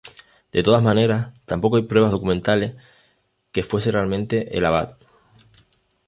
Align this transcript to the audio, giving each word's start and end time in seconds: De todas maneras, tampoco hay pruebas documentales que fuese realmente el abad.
De 0.51 0.63
todas 0.63 0.81
maneras, 0.81 1.31
tampoco 1.45 1.75
hay 1.75 1.83
pruebas 1.83 2.09
documentales 2.11 2.73
que 3.51 3.61
fuese 3.61 3.91
realmente 3.91 4.57
el 4.57 4.65
abad. 4.65 4.97